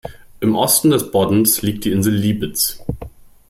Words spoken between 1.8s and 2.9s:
die Insel Liebitz.